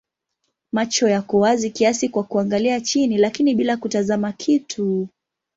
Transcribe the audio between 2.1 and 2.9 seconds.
kuangalia